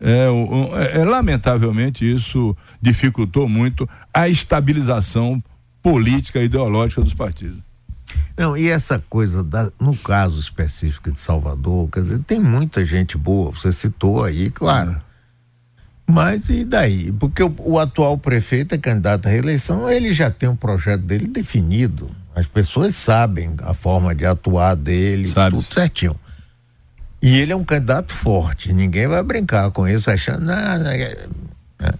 [0.00, 5.42] É, é- é, lamentavelmente isso dificultou muito a estabilização
[5.82, 7.58] política e ideológica dos partidos.
[8.36, 13.16] Não, e essa coisa, da, no caso específico de Salvador, quer dizer, tem muita gente
[13.16, 15.00] boa, você citou aí, claro.
[16.06, 17.10] Mas e daí?
[17.12, 21.26] Porque o, o atual prefeito é candidato à reeleição, ele já tem um projeto dele
[21.26, 22.10] definido.
[22.34, 25.50] As pessoas sabem a forma de atuar dele, Sabe.
[25.56, 26.14] tudo certinho.
[27.24, 30.40] E ele é um candidato forte, ninguém vai brincar com isso achando.
[30.40, 31.26] Não, é-
[31.80, 31.94] né?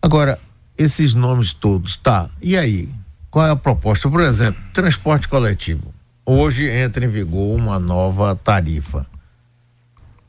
[0.00, 0.38] Agora,
[0.78, 2.88] esses nomes todos, tá, e aí?
[3.30, 4.08] Qual é a proposta?
[4.08, 5.92] Por exemplo, transporte coletivo.
[6.24, 9.04] Hoje entra em vigor uma nova tarifa.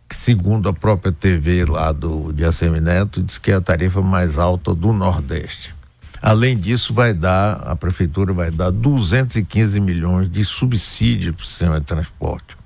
[0.09, 4.37] Que, segundo a própria TV lá do de Assemineto, diz que é a tarifa mais
[4.37, 5.73] alta do Nordeste.
[6.21, 11.79] Além disso, vai dar, a prefeitura vai dar 215 milhões de subsídio para o sistema
[11.79, 12.57] de transporte.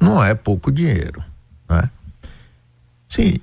[0.00, 1.22] Não é pouco dinheiro,
[1.68, 1.90] né?
[3.08, 3.38] Sim.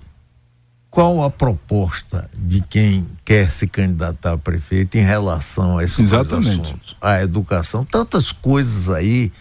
[0.90, 6.62] Qual a proposta de quem quer se candidatar a prefeito em relação a esses Exatamente.
[6.62, 6.98] assuntos?
[7.00, 9.32] A educação, tantas coisas aí.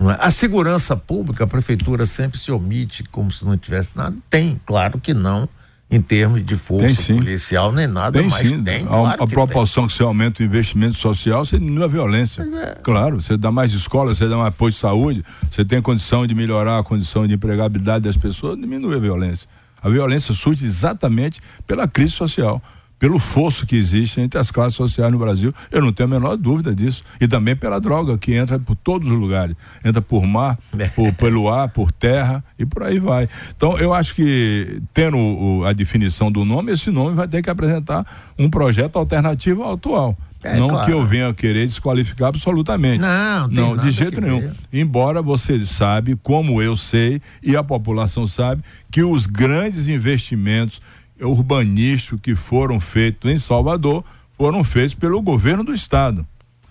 [0.00, 0.16] é?
[0.18, 4.16] A segurança pública, a prefeitura sempre se omite como se não tivesse nada.
[4.30, 5.46] Tem, claro que não,
[5.92, 8.62] em termos de força Tem policial, nem nada, Tem mas sim.
[8.64, 8.82] tem.
[8.84, 12.42] a, claro a que proporção que você aumenta o investimento social, você diminui a violência.
[12.42, 12.78] é.
[12.82, 16.34] Claro, você dá mais escola, você dá mais apoio de saúde, você tem condição de
[16.34, 19.46] melhorar a condição de empregabilidade das pessoas, diminui a violência.
[19.82, 22.62] A violência surge exatamente pela crise social,
[23.02, 25.52] pelo fosso que existe entre as classes sociais no Brasil.
[25.72, 27.02] Eu não tenho a menor dúvida disso.
[27.20, 29.56] E também pela droga que entra por todos os lugares.
[29.84, 30.86] Entra por mar, é.
[30.86, 33.28] por, pelo ar, por terra e por aí vai.
[33.56, 37.50] Então, eu acho que, tendo o, a definição do nome, esse nome vai ter que
[37.50, 38.06] apresentar
[38.38, 40.16] um projeto alternativo ao atual.
[40.44, 40.86] É, não claro.
[40.86, 43.00] que eu venha querer desqualificar absolutamente.
[43.00, 44.40] Não, não, de jeito nenhum.
[44.40, 44.54] Ver.
[44.72, 50.80] Embora você sabe, como eu sei e a população sabe, que os grandes investimentos
[51.22, 54.04] urbanísticos que foram feitos em Salvador
[54.36, 56.26] foram feitos pelo governo do estado.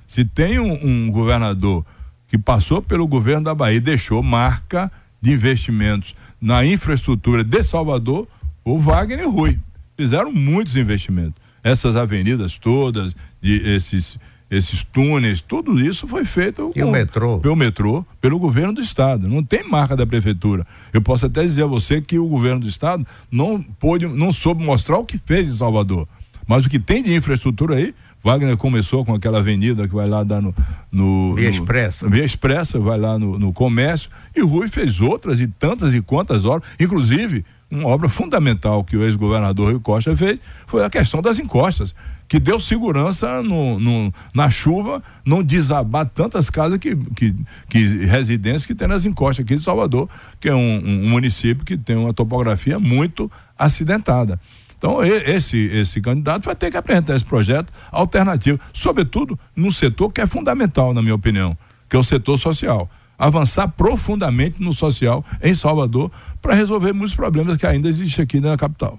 [0.05, 1.85] Se tem um, um governador
[2.27, 4.91] que passou pelo governo da Bahia e deixou marca
[5.21, 8.27] de investimentos na infraestrutura de Salvador,
[8.63, 9.59] o Wagner e Rui.
[9.95, 11.35] Fizeram muitos investimentos.
[11.63, 14.17] Essas avenidas todas, de esses
[14.51, 17.39] esses túneis, tudo isso foi feito o metrô?
[17.39, 19.29] pelo metrô, pelo governo do estado.
[19.29, 20.67] Não tem marca da prefeitura.
[20.91, 24.61] Eu posso até dizer a você que o governo do estado não pôde, não soube
[24.61, 26.05] mostrar o que fez em Salvador.
[26.45, 30.21] Mas o que tem de infraestrutura aí, Wagner começou com aquela avenida que vai lá
[30.21, 30.53] dar no.
[30.91, 32.09] no Via no, Expressa.
[32.09, 34.09] Via Expressa, vai lá no, no comércio.
[34.35, 36.69] E Rui fez outras e tantas e quantas obras.
[36.77, 41.95] Inclusive, uma obra fundamental que o ex-governador Rui Costa fez foi a questão das encostas
[42.31, 47.35] que deu segurança no, no, na chuva, não desabar tantas casas que, que,
[47.67, 50.07] que residências que tem nas encostas aqui de Salvador,
[50.39, 53.29] que é um, um município que tem uma topografia muito
[53.59, 54.39] acidentada.
[54.77, 60.21] Então, esse, esse candidato vai ter que apresentar esse projeto alternativo, sobretudo num setor que
[60.21, 61.57] é fundamental, na minha opinião,
[61.89, 62.89] que é o setor social.
[63.19, 66.09] Avançar profundamente no social em Salvador
[66.41, 68.97] para resolver muitos problemas que ainda existem aqui na capital.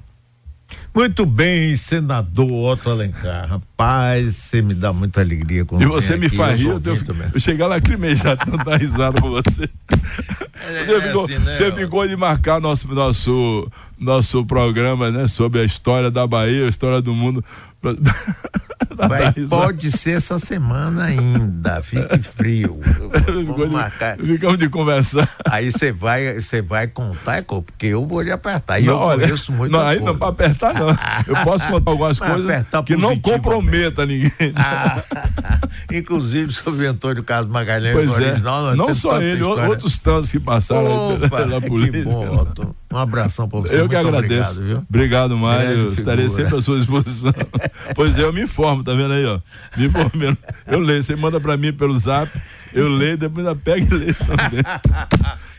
[0.95, 3.49] Muito bem, senador Otto Alencar.
[3.49, 6.99] Rapaz, você me dá muita alegria quando E você me aqui, faz rir, eu, eu,
[7.35, 7.77] eu chegar lá
[8.15, 9.71] já dar risada com você.
[10.69, 11.53] É, você, é ficou, assim, né?
[11.53, 13.71] você ficou de marcar nosso, nosso,
[14.03, 15.27] nosso programa, né?
[15.27, 17.45] Sobre a história da Bahia, a história do mundo.
[18.95, 22.79] Vai, pode ser essa semana ainda, fique frio.
[23.47, 24.19] Vamos marcar.
[24.19, 25.29] Ficamos de conversar.
[25.49, 28.81] Aí você vai, você vai contar, é porque eu vou lhe apertar.
[28.81, 29.73] E não, eu olha, conheço muito.
[29.73, 30.89] Não, aí não para apertar, não.
[31.27, 34.31] Eu posso contar algumas coisas que não comprometa ninguém.
[34.55, 35.03] Ah,
[35.93, 37.95] inclusive sobre Antônio Carlos Magalhães.
[37.95, 38.31] Pois é.
[38.31, 39.69] Original, não só ele, história.
[39.69, 42.05] outros tantos que passaram Opa, pela, pela polícia.
[42.05, 43.81] Bom, um abração para você.
[43.81, 44.61] Eu que agradeço.
[44.61, 45.93] Obrigado, obrigado Mário.
[45.93, 47.33] Estarei sempre à sua disposição.
[47.95, 49.41] pois é, eu me informo, tá vendo aí, ó?
[49.77, 50.39] Me informando.
[50.67, 52.31] Eu leio, você manda para mim pelo zap,
[52.73, 54.63] eu leio, depois ainda pega e leio também.